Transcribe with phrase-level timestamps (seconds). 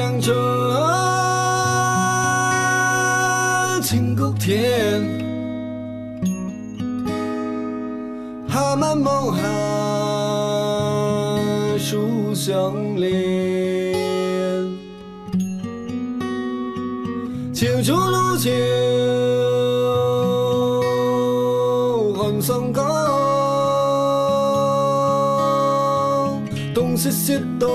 [0.00, 0.34] 春雨阳春，
[3.82, 5.02] 清谷天，
[8.48, 9.42] 蛤蟆梦寒，
[11.78, 13.92] 树相连，
[17.52, 18.50] 秋处露秋，
[22.14, 22.82] 寒霜高，
[26.74, 27.68] 冬雪雪冬，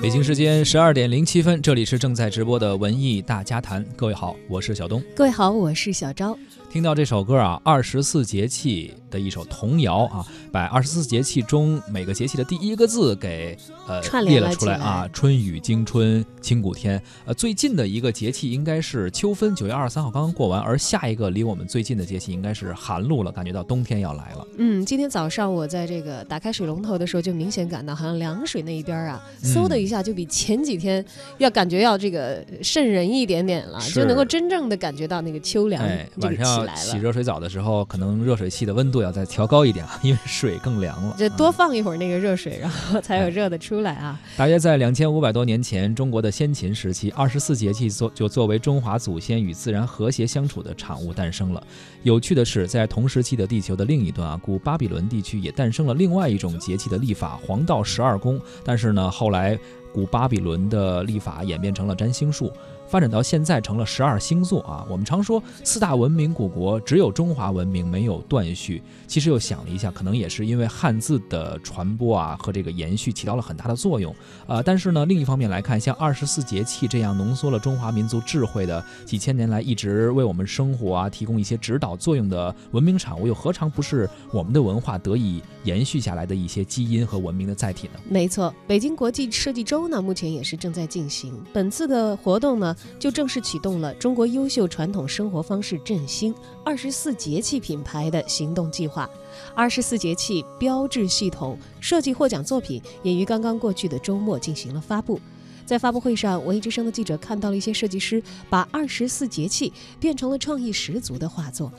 [0.00, 3.84] 北京时间十二点零七分，这里是正在直播的文艺大家谈。
[3.94, 5.02] 各位好，我是小东。
[5.14, 6.34] 各位好，我是小昭。
[6.70, 13.56] 听到这首歌啊，二十四节气的一首童谣啊，把二十四节气中每个节气的第一个字给
[13.88, 17.02] 呃列了出来啊，春雨惊春清谷天。
[17.24, 24.46] 呃，最近的一个节气应该是秋分，九月二十三号刚刚过完，而下一个离我们最近的节气应该是寒露了，感觉到冬天要来了。
[24.58, 31.02] 嗯，今天早上我在这个打开水龙头的时候，就明显感到好像凉水那一边啊，嗖的一下就比前几天
[31.38, 35.82] 要感觉要这个渗人一点点了，就能够真正的感觉到那个秋凉
[36.16, 41.14] 晚上洗热水澡的时候，可能热水器的温度要再调高一点啊，因为水更凉了。
[41.16, 44.18] 就多放一会儿那个热水， 然后才有热的出来啊。
[44.36, 51.62] 大约在两千五百多年前，中国的先秦时期，二十四节气作就作为中华祖先与自然和谐相处的产物诞生了。
[52.02, 58.40] 有趣的是，在同时期的地球的另一端啊，古巴比伦地区也诞生了另外一种节气的历法——黄道十二宫。
[58.64, 59.58] 但是呢，后来
[59.92, 62.50] 古巴比伦的历法演变成了占星术。
[62.92, 64.84] 发展到现在成了十二星座啊！
[64.86, 74.14] 我们常说四大文明古国只有中华文明没有断续，其实又想了一下，可能也是因为汉字的传播啊和这个延续起到了很大的作用
[74.46, 74.62] 啊。
[74.62, 88.00] 但是呢，另一方面来看，像二十四节气这样浓缩了中华民族智慧的几千年来一直为我们生活啊提供一些指导作用的文明产物，又何尝不是我们的文化得以延续下来的一些基因和文明的载体呢？
[88.06, 91.32] 没错，北京国际设计周呢，目前也是正在进行。
[91.54, 92.76] 本次的活动呢。
[92.98, 96.34] 就正式启动了中国优秀传统生活方式振兴
[96.64, 99.08] 二十四节气品牌的行动计划。
[99.54, 105.20] 二十四节气标志系统设计获奖作品也于刚刚过去的周末进行了发布。
[105.64, 108.20] 在发布会上，文艺之声的记者看到了一些设计师
[108.50, 111.72] 把二十四节气变成了创意十足的画作。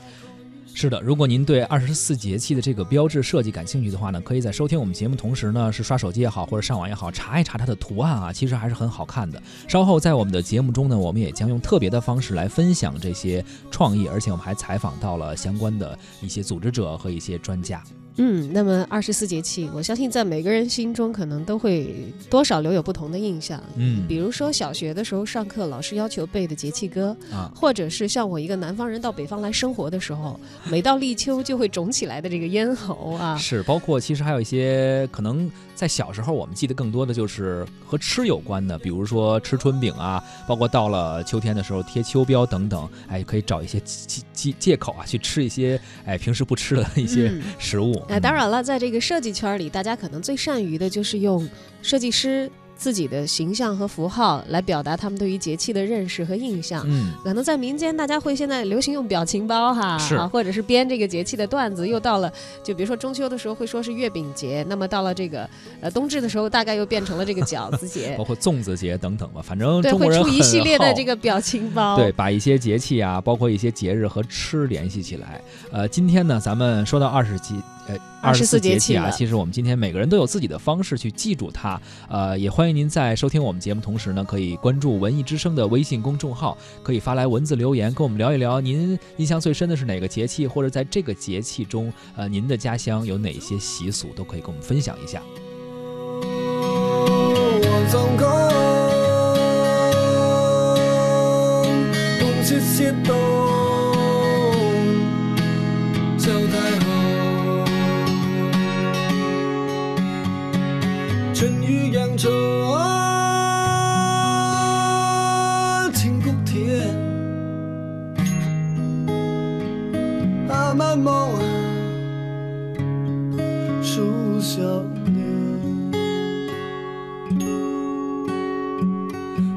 [0.75, 9.41] 是的，如果您对二十四节气的这个标志设计感兴趣的话呢，可以在收听我们节目同时呢，是刷手机也好，或者上网也好，查一查它的图案啊，其实还是很好看的。
[9.67, 17.81] 稍后在我们的节目中呢，我们也将用特别的方式来分享这些创意，而且我们还采访到了相关的一些组织者和一些专家。
[18.17, 23.61] 嗯，那么二十四节气，我相信在每个人心中可能都会多少留有不同的印象。
[23.75, 33.35] 嗯，比如说小学的时候上课，老师要求背的节气歌啊，或者是像我一个南方人到北方来生活的时候，每到立秋就会肿起来的这个咽喉啊。
[33.37, 48.03] 是，包括其实还有一些可能在小时候我们记得更多的就是和吃有关的，比如说吃春饼啊，包括到了秋天的时候贴秋膘等等，哎，可以找一些借借借口啊去吃一些哎平时不吃的一些食物。
[48.07, 51.47] 哎，当然了，在这个设计圈里，大家可能最善于的就是用
[51.81, 52.49] 设计师。
[52.83, 56.83] 自己的形象和符号来表达他们对于节气的认识和印象。
[56.85, 61.87] 嗯，可能在民间，大家会现在流行用表情包哈，是，或者是编这个节气的段子。
[61.87, 62.29] 又到了，
[62.61, 65.49] 就比如说中秋的时候会说是月饼节，那么到了这个
[65.79, 69.41] 呃冬至的时候，大概又变成了这个饺子节， 包括粽子节等等吧。
[69.41, 75.39] 反正对，会出一系列的这个表情包，对，把一些节气啊，包括一些节日和吃联系起来。
[75.71, 77.55] 呃，今天呢，咱们说到二十几。
[77.85, 81.77] 呃，二十四节气啊，其实我们今天每个人都有自己的方式去记住它。
[82.07, 95.21] 呃，也欢迎您在收听我们节目同时呢，可以关注文艺之声的微信公众号，可以发来文字留言，跟我们聊一聊您印象最深的是哪个节气，或者在这个节气中，呃，您的家乡有哪些习俗，都可以跟我们分享一下。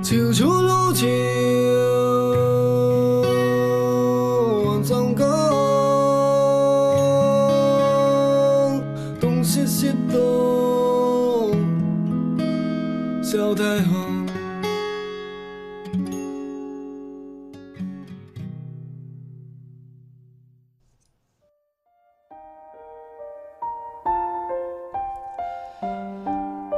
[0.07, 1.66] 处露秋，望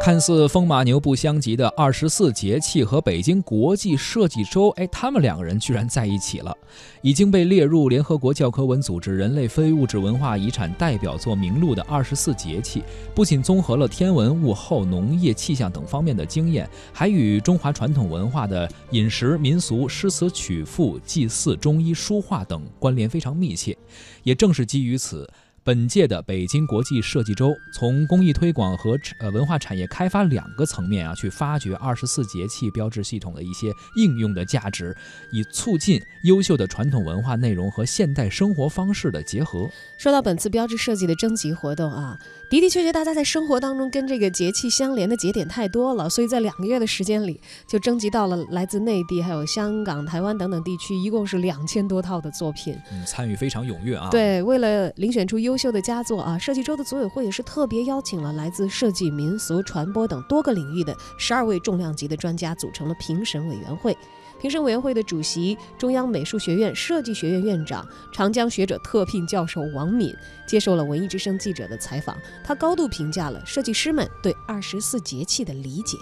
[0.09, 6.57] 看似风马牛不相及的二十四节气和北京国际设计周，哎，他们两个人居然在一起了。
[7.03, 12.83] 已经被列入联合国教科文组织人类非物质文化遗产代表作名录的二十四节气，
[13.15, 23.77] 不仅综合了天文、物候、农业、气象等方面的经验，还与中华传统文化的饮食、民俗、诗词曲赋、祭祀、中医、书画等关联非常密切。
[24.23, 25.29] 也正是基于此。
[25.69, 34.97] 本届的北京国际设计周，从公益推广和呃文化产业开发两个层面啊，去发掘二十四节气标志系统的一些应用的价值，
[35.31, 39.69] 以促进优秀的传统文化内容和现代生活方式的结合。
[39.99, 42.19] 说到本次标志设计的征集活动啊，
[42.49, 47.38] 的的确确，大家在生活当中跟这个节气相连的节点太多了，所以在两个月的时间里，
[47.69, 52.75] 就征集到了来自内地、还有香港、台湾等等地区，一共是两千多套的作品。
[52.91, 54.09] 嗯，参与非常踊跃啊。
[54.11, 63.97] 对，为了遴选出优秀的佳作啊，设计周的组委会也是特别邀请了来自设计、民俗、传播等多个领域的十二位重量级的专家，组成了评审委员会。
[64.41, 70.15] 评审委员会的主席、中央美术学院设计学院院长、长江学者特聘教授王敏
[70.47, 75.99] 接受了文艺之声记者的采访，他高度评价了设计师们对二十四节气的理解。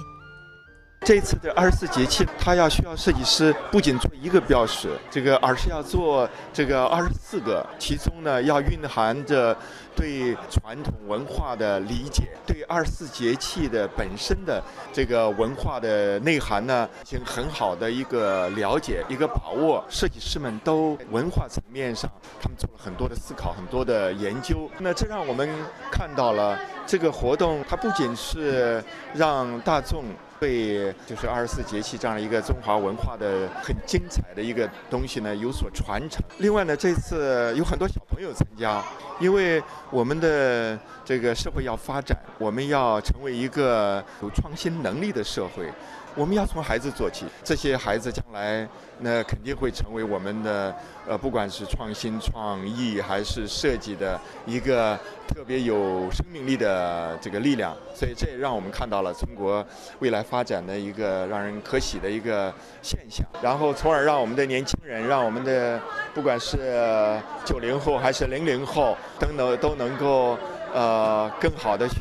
[1.02, 9.56] 这次的二十四节气，它要需要设计师不仅做一个标识，这个而是要做这个二十四个，其中呢要蕴含着
[9.94, 14.60] 对传统文化的理解，对二十四节气的本身的
[14.93, 19.84] 这个文化的内涵呢，进行很好的一个了解、一个把握。
[19.88, 22.10] 设计师们都文化层面上，
[22.40, 24.69] 他们做了很多的思考、很多的研究。
[24.78, 25.48] 那这让我们
[25.88, 28.82] 看到了这个活动，它不仅是
[29.14, 30.02] 让大众。
[30.38, 36.22] 对，就是二十四节气这样一个中华文化的很精彩的一个东西呢，有所传承。
[36.38, 38.84] 另外呢，这次有很多小朋友参加，
[39.18, 45.72] 因为我们的这个社会要发展，我们要成为一个有创新能力的社会。
[46.16, 48.66] 我们要从孩子做起，这些孩子将来
[48.98, 50.74] 那肯定会成为我们的
[51.06, 54.98] 呃，不管是创新创意还是设计的一个
[55.28, 57.76] 特别有生命力的这个力量。
[57.94, 59.64] 所以这也让我们看到了中国
[59.98, 63.26] 未来发展的一个让人可喜的一个现象。
[63.42, 65.78] 然后从而让我们的年轻人，让我们的
[66.14, 70.38] 不管是九零后还是零零后，等等都能够。
[70.76, 71.96] 呃，更好的去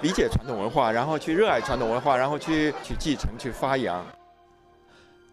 [0.00, 4.02] 理解传统文化，然后去热爱传统文化，然后去去继承、去发扬。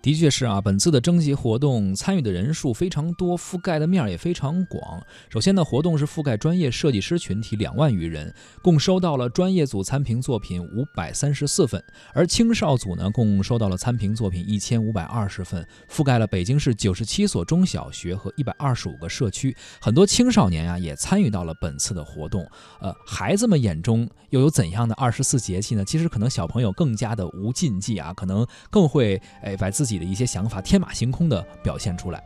[0.02, 5.00] 的确是啊，本次的征集活动参与的人数非常多，覆盖的面也非常广。
[5.30, 8.34] 首先呢，活动是覆盖专业设计师群体两万余人，
[8.64, 11.84] 共收到了专业组参评作品五百三十四份，
[12.16, 19.56] 而青少组呢，共收到了参评作品一千五百二十份，覆盖了北京市九十七所中小学和一百二十五个社区。
[19.80, 22.44] 很多青少年啊，也参与到了本次的活动。
[22.80, 25.86] 呃，孩子们眼中又有怎样的二十四节气呢？
[25.86, 29.91] 其实可能小朋友更加的无禁忌啊，可能更会哎把自己。
[29.92, 32.24] 自己的一些想法天马行空的表现出来。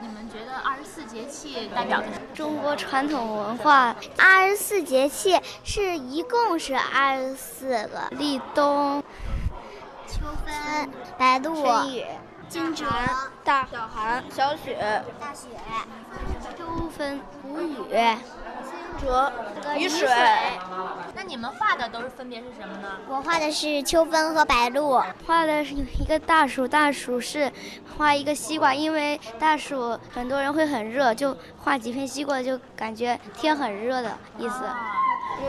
[0.00, 3.94] 你们觉得二十四节气代表的是中国传统文化？
[4.16, 9.04] 二十四节气是一共是二十四个：立冬、
[10.08, 12.06] 秋分、白露、春雨、
[12.48, 12.86] 惊蛰、
[13.44, 15.48] 大小寒、小雪、大雪、
[16.56, 17.76] 秋分、谷雨、
[18.98, 19.32] 惊蛰、
[19.78, 20.08] 雨水。
[21.14, 22.88] 那你们画的都是分别是什么呢？
[23.08, 27.50] 我画的是秋分和白露，画的是一个大暑，大暑是
[27.96, 34.64] 画一个西瓜，因为大暑很多人会很热，就画几片西瓜，就感觉天很热的意思。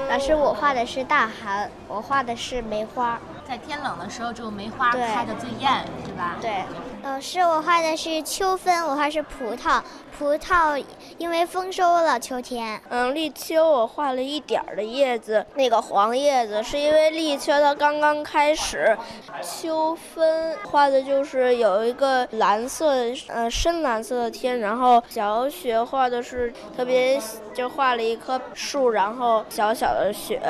[0.09, 6.38] 老师，我画的是大寒，我画的是梅花，在天冷的时候，只有梅花开的最艳，是吧？
[6.41, 6.63] 对。
[7.03, 9.81] 老师，我画的是秋分，我画是葡萄。
[10.17, 10.84] 葡萄
[11.17, 12.79] 因为丰收了，秋天。
[12.89, 18.98] 嗯，立秋我画了一点儿的叶子，那个黄叶子是因为立秋它刚刚开始。
[19.41, 22.93] 秋分画的就是有一个蓝色，
[23.27, 27.20] 呃，深蓝色的天，然后小雪画的是特别，
[27.53, 30.41] 就画了一棵树，然后小小的雪。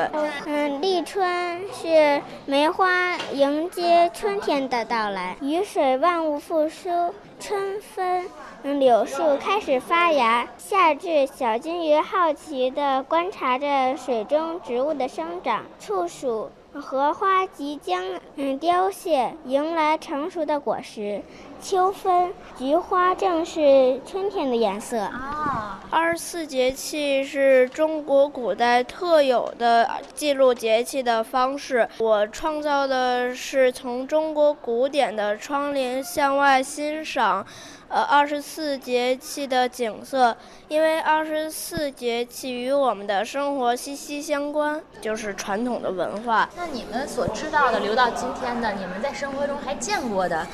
[0.46, 8.25] 嗯，立春是梅花迎接春天的到来，雨水万物复苏，春分。
[8.63, 15.65] 柳树开始发芽，夏至，小金鱼好奇地观察着水中植物的生长。
[15.82, 18.01] 处暑，荷花即将
[18.38, 21.22] 嗯凋谢，迎来成熟的果实。
[21.62, 24.98] 秋分，菊花正是春天的颜色。
[24.98, 31.88] 啊，二十四节气是中国古代特有的记录节气的方式。
[31.98, 37.46] 我创造的是从中国古典的窗帘向外欣赏。
[37.93, 40.35] 呃二十四节气的景色，
[40.67, 46.50] 因为二十四节气与我们的生活息息相关，就是传统的文化。
[46.57, 50.47] 那你们所知道的，留到今天的，你们在生活中还见过的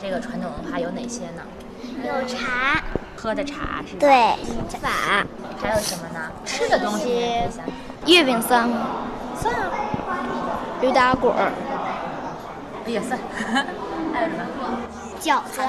[0.00, 1.42] 这个传统文化有哪些呢？
[2.04, 2.80] 有茶，
[3.16, 3.98] 喝的茶是吧？
[3.98, 4.08] 对，
[4.78, 5.26] 法，
[5.60, 6.30] 还有什么呢？
[6.44, 7.42] 吃的东西
[8.06, 9.08] 月饼算吗？
[9.36, 9.72] 算啊，
[10.80, 11.50] 驴打滚儿，
[12.86, 13.18] 也算。
[14.14, 14.78] 还有什么？
[15.18, 15.62] 饺子，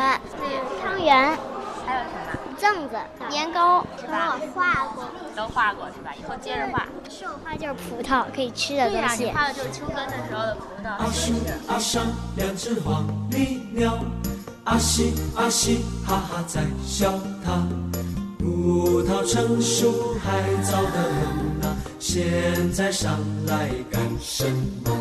[0.97, 1.37] 汤圆，
[1.85, 2.57] 还有什么？
[2.59, 2.97] 粽子，
[3.29, 5.03] 年糕，是吧我画过。
[5.35, 6.11] 都画过是吧？
[6.19, 6.87] 以后接着画。
[7.07, 9.31] 是我画就是葡萄，可以吃的对呀、东西你。
[9.31, 10.89] 画的就是秋分的时候的葡萄。
[10.97, 11.33] 阿树
[11.67, 12.03] 阿上
[12.35, 13.99] 两只黄鹂鸟，
[14.63, 17.13] 阿西阿西哈哈在笑
[17.45, 17.61] 它。
[18.39, 24.49] 葡萄成熟还早得很呐，现在上来干什
[24.83, 24.91] 么？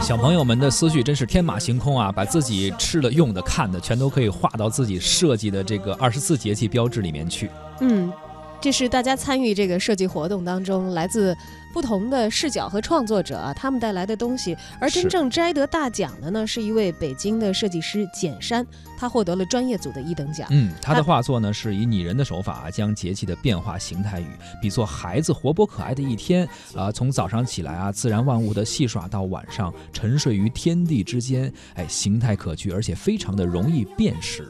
[0.00, 7.48] 小朋友们的思绪真是天马行空啊，把自己吃的、用的、看的，全都可以画到自己设计的这个二十四节气标志里面去。
[7.80, 8.12] 嗯，
[8.62, 11.36] 这是大家参与这个设计活动当中来自
[11.72, 14.56] 不同的视角和创作者啊，他们带来的东西。
[14.80, 18.64] 而真正摘得大奖的呢，是一位北京的设计师简山，
[18.96, 20.46] 他获得了专业组的一等奖。
[20.52, 24.26] 嗯，他的画作呢是以拟人的手法啊，将节气的变化形态与
[24.60, 34.48] 比作孩子活泼可爱的一天啊、从早上起来啊，自然万物的戏耍到晚上沉睡于天地之间，哎，形态可掬，而且非常的容易辨识。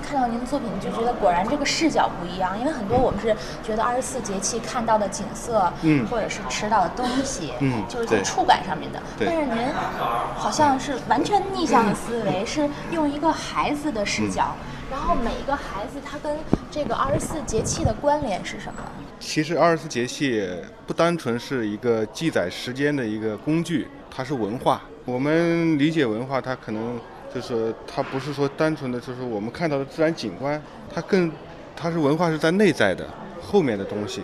[0.00, 9.00] 看到您的作品，就觉得果然这个视角不一样，因为很多我们是觉得二十四节气看到的景色，嗯或者是吃到的东西，嗯就是在触感上面的。
[9.18, 9.68] 但是您
[10.36, 14.54] 好像是完全逆向的思维，是用一个孩子的视角，
[14.90, 16.36] 然后每一个孩子他跟
[16.70, 18.82] 这个二十四节气的关联是什么？
[19.18, 20.46] 其实二十四节气
[20.86, 24.82] 不单纯是一个记载时间的一个工具，它是文化。
[25.06, 26.98] 我们理解文化，它可能
[27.36, 30.60] 就是它不是说单纯的就是我们看到的自然景观，
[30.92, 31.30] 它更
[31.76, 33.06] 它是文化是在内在的
[33.42, 34.22] 后面的东西。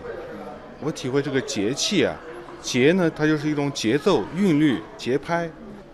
[0.81, 2.16] 我体会这个节气啊，
[2.62, 5.50] 节呢它就是一种节奏、韵律、节拍。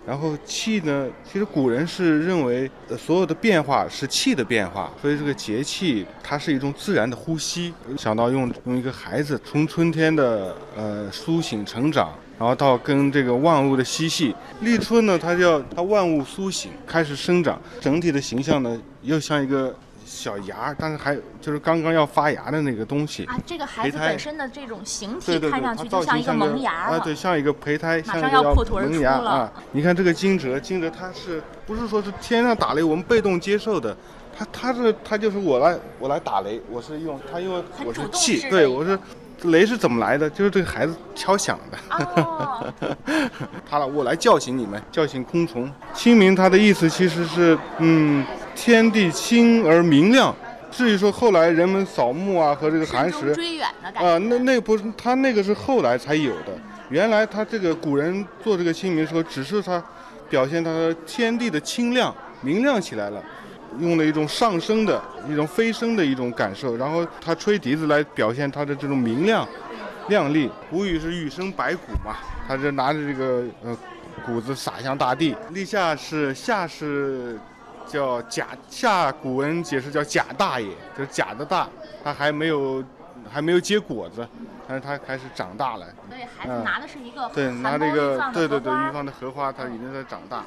[0.06, 7.74] 然后气呢，其实古人是认为所有的变化是气的变化，所以这个节气它是一种自然的呼吸。
[7.98, 19.74] 想到用用一个孩子从春天的呃苏醒成长，然后到跟这个万物的嬉戏，立春呢，它叫它万物苏醒，开始生长，整体的形象呢又像一个
[20.06, 23.24] 小芽，但是还就是刚刚要发芽的那个东西。
[23.24, 29.52] 啊，这个孩子本身的这种形体看上去就像一个萌芽啊，对，像一个胚胎，马上像一个要破土而萌出了芽啊。
[29.72, 33.96] 你看这个惊蛰，惊蛰它是不是说是天上打雷，我们被动接受的？
[34.38, 38.96] 它它是它就是我来我来打雷，我是用它因为我是气，对我是
[39.44, 40.28] 雷是怎么来的？
[40.30, 41.78] 就是这个孩子敲响的。
[42.22, 42.72] 哦，
[43.68, 45.70] 他了，我来叫醒你们，叫醒昆虫。
[45.94, 50.34] 清明它的意思其实是，嗯，天地清而明亮。
[50.70, 54.06] 至于说后来人们扫墓啊和这个寒食，追远的感觉。
[54.06, 56.52] 啊，那那不是他那个是后来才有的。
[56.90, 59.82] 原来他这个古人做这个清明的时候，只是他
[60.28, 63.22] 表现他的天地的清亮、明亮起来了，
[63.78, 69.46] 用了一种上升的一种飞升的一种感受，然后他吹笛子来表现他的这种明亮、
[70.08, 70.50] 亮丽。
[70.70, 73.76] 古语是雨生百谷嘛，他就拿着这个呃
[74.24, 75.36] 谷子撒向大地。
[75.50, 77.38] 立夏是夏是
[77.86, 81.68] 叫甲夏，古文解释叫甲大爷，就是甲的大，
[82.02, 82.82] 他还没有
[83.30, 84.26] 还没有结果子，
[84.66, 85.86] 但是他开始长大了。
[86.08, 90.44] 所以孩子嗯拿的是一个对，拿这个对对对玉方的荷花，它已经在长大。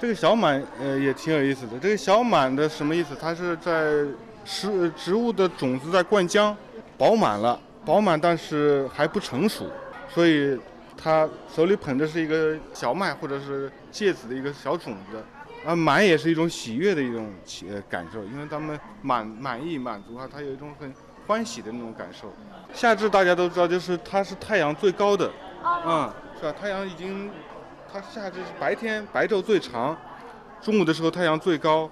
[0.00, 1.78] 这个小满呃也挺有意思的。
[1.78, 3.14] 这个小满的什么意思？
[3.20, 4.02] 它是在
[4.46, 6.54] 植植物的种子在灌浆，
[6.96, 9.66] 饱满了，饱满但是还不成熟，
[10.08, 10.58] 所以
[10.96, 15.22] 它手里捧的是一个小麦或者是芥子的一个小种子。
[15.66, 20.90] 啊，满也是一种喜悦的一种喜呃感受，因为他们满满意满足啊，他有一种很
[21.26, 22.32] 欢喜的那种感受。
[22.72, 25.30] 夏至大家都知道，就是它是太阳最高的，
[25.84, 26.54] 嗯，是吧？
[26.58, 27.30] 太阳已经，
[27.92, 29.96] 它夏至是白天白昼最长，
[30.62, 31.90] 中午的时候太阳最高，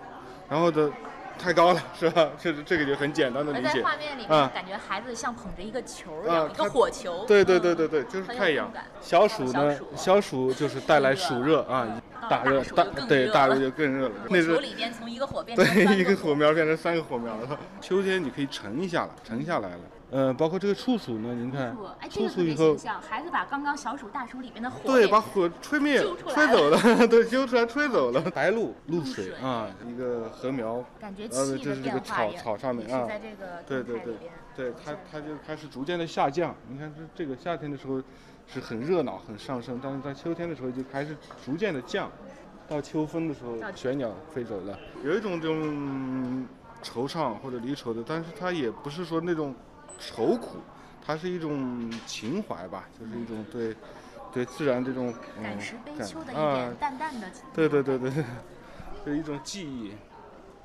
[0.49, 0.91] 然后的
[1.39, 2.29] 太高了，是吧？
[2.39, 3.83] 这这个就很简单的理解。
[3.83, 7.25] 画面里面，啊感觉孩子像捧着一个球儿一啊样，一个火球。
[7.27, 8.71] 对对嗯对对对，就是太阳。
[9.01, 14.15] 小暑呢小暑，就是带来暑热啊，到大热大对大热就更热了。
[14.15, 17.59] 火那是球里边从一个火 变成对，一个个火苗变成三个火苗了。
[17.81, 19.81] 秋天你可以沉一下了，沉下来了。
[20.11, 21.77] 呃，包括这个处暑呢，您看
[22.11, 22.75] 处暑以后
[23.07, 28.19] 孩子把刚刚小暑大暑里面的火对，把火吹灭吹走了， 对，揪出来吹走了。
[28.31, 34.15] 白露露露水水啊，一个禾苗，感觉呃，气是这个变化也草草上面啊在这个对对对
[34.57, 36.55] 对，它它就开始逐渐的下降。
[36.71, 38.03] 你看这这个夏天的时候
[38.53, 42.11] 是很热闹很上升，但是在秋天的时候就开始逐渐的降。
[42.69, 46.47] 到秋分的时候，玄鸟飞走了，有一种这种
[46.83, 49.55] 惆怅或者离愁的，但是它也不是说那种
[49.99, 50.59] 愁苦，
[51.03, 53.75] 它是一种情怀吧，就是一种对
[54.35, 58.25] 对自然这种感时悲秋的一啊点淡淡的情对对对对对，
[59.03, 59.93] 是一种记忆。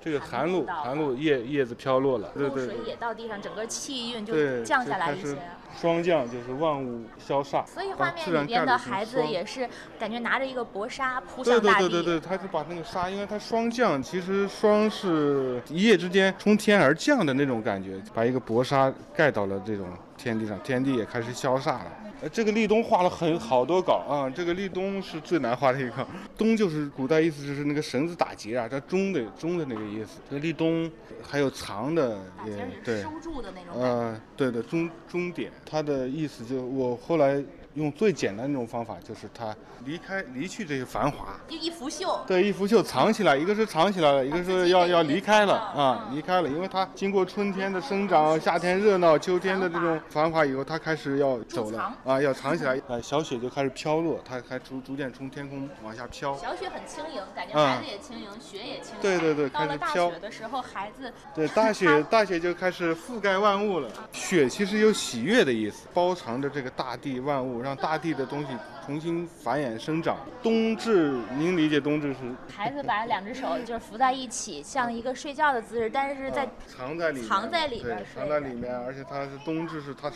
[0.01, 5.37] 这个寒露，寒露叶叶子飘落了，对露对水也到地上，整个气韵就对，降下来一些。
[5.79, 9.67] 霜降就是万物消煞，所以画面里边的孩子也是
[9.99, 11.89] 感觉拿着一个薄纱铺对上大地。
[11.89, 19.87] 对对对对，他就把那个纱，因为它霜降，其实霜是一夜之间从天而降的那种感觉，把一个薄纱盖到了这种
[20.23, 21.91] 天地上，天地也开始消煞了。
[22.21, 26.07] 呃，这个立冬画了很好多稿啊，这个立冬是最难画的一个。
[26.37, 30.21] 冬就是古代意思就是那个绳子打结啊，它中的中的那个意思。
[30.29, 30.89] 这个立冬
[31.21, 33.81] 还有藏的也对，收住的那种感觉。
[33.81, 37.43] 呃，对的，终终点，它的意思就我后来
[37.75, 42.19] 用最简单的那种方法，就是它离开离去这些繁华，就一拂袖。
[42.27, 56.37] 对，一拂袖藏起来，一个是藏起来了，一个是要要离开了啊，离开了，因为它经过春天的生长，夏天热闹，秋天的这种繁华以后，它开始要走了啊，要藏起来，呃，小雪就开始飘落，它还逐逐渐从天空往下飘。
[56.37, 59.01] 小雪很轻盈，感觉嗯孩子也轻盈，雪也轻盈。
[59.01, 63.89] 对对对开始飘雪的时候，孩子对，大雪大雪就开始覆盖万物了。
[64.11, 68.47] 雪其实有喜悦的意思，包藏着这个大地万物，让大地的东西
[68.85, 70.17] 重新繁衍生长。
[70.41, 72.19] 冬至，您理解冬至是？
[72.53, 80.11] 孩子把两只手就是扶在一起，像一个睡觉的姿势，但是在藏在里面，藏在里面对，藏在里面，而且它是冬至是它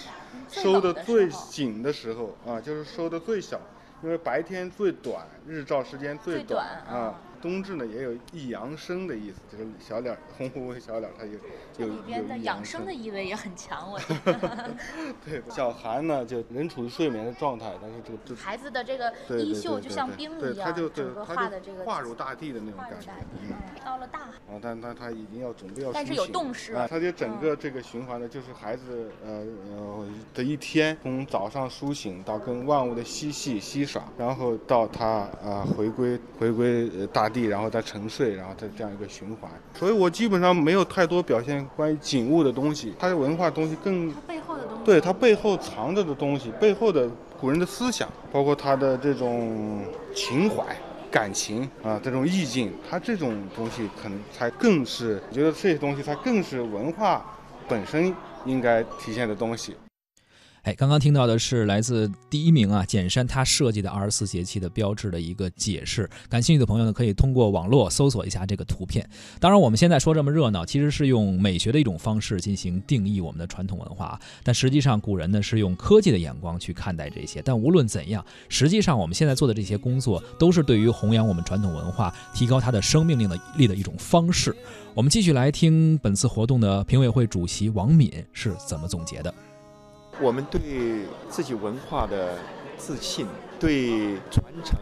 [0.50, 3.58] 收的最候紧的时候啊，就是收的最小，
[4.04, 7.16] 因为白天最短，日照时间最最短啊。
[7.41, 14.72] 冬至呢也有益阳生的意思，就是小脸儿红乎乎的小脸儿，它有有里边的有养生的意味也很强，我觉得。
[15.25, 23.12] 对，小寒呢就人处于睡眠的状态，但是这个就孩子的这个衣袖就像冰一样，他就整个它就画的这个化入大地的那种感觉。
[23.34, 35.08] 嗯嗯到了大寒，啊，但但他已经要准备要但是有苏醒动势啊，他就整嗯个这个循环呢，就是孩子呃呃的一天，从早上苏醒到跟万物的嬉戏嬉耍，然后到他
[35.43, 39.52] 啊、回归回归呃大地，然后再沉睡，然后再这样一个循环。
[39.74, 44.84] 所以我基本上没有太多表现关于景物的东西，它的文化东西更背后的东西。
[44.86, 49.84] 对它背后藏着的东西，背后的古人的思想，包括他的这种
[50.16, 50.63] 情怀。
[51.10, 57.26] 感情啊，这种意境，它这种东西可能才更是，我觉得这些东西它更是文化
[57.68, 58.13] 本身
[58.46, 59.76] 应该体现的东西。
[60.67, 66.10] 哎，刚刚听到的是来自第一名啊，简山他设计的二十四节气的标志的一个解释。
[66.27, 69.10] 感兴趣的朋友呢，可以通过网络搜索一下这个图片。
[69.39, 74.19] 当然，我们现在说这么热闹，其实是用美学的一种方式进行定义我们的传统文化。
[74.43, 77.41] 但实际上，古人呢是用科技的眼光去看待这些。
[77.41, 84.53] 但无论怎样，实际上我们现在做的这些工作，都是对于弘扬我们传统文化、提高它的生命力的力的一种方式。
[84.93, 89.34] 我们继续来听本次活动的评委会主席王敏是怎么总结的。
[90.19, 92.34] 我们对自己文化的
[92.77, 93.27] 自信，
[93.60, 94.77] 对传承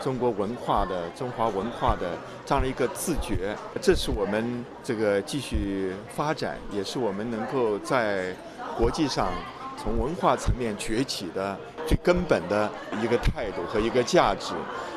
[0.00, 8.34] 中国文化的中华文化的这样的一个自觉，这是我们这个继续发展，也是我们能够在
[8.76, 9.28] 国际上
[9.76, 12.68] 从文化层面崛起的最根本的
[13.00, 14.52] 一个态度和一个价值。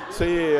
[0.09, 0.57] 所以，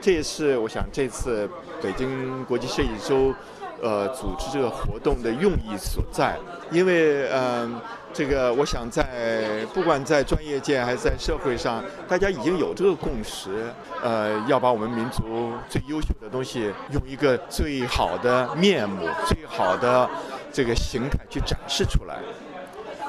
[0.00, 1.48] 这也是我想这次
[1.82, 3.32] 北京国际设计周。
[3.80, 6.36] 呃，组织这个活动的用意所在，
[6.72, 7.80] 因为嗯、
[8.18, 20.10] 这个我想在不管在专业界还是在社会上，大家已经有这个共识，呃，要把我们民族最优秀的东西用一个最好的面目、最好的
[20.52, 22.16] 这个形态去展示出来。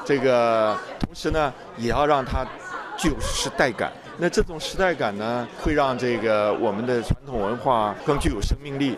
[0.04, 2.46] 这个同时呢，也要让它
[2.96, 3.92] 具有时代感。
[4.16, 8.96] 那这种时代感呢，会让这个我们的传统文化更具有生命力。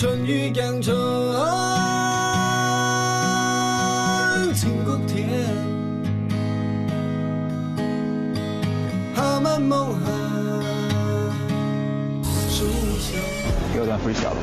[0.00, 0.96] 春雨江春，
[4.54, 5.28] 千谷田，
[9.14, 10.10] 夏晚梦寒，
[12.48, 12.64] 树
[12.98, 13.18] 下。
[13.76, 14.36] 又段 freestyle 了。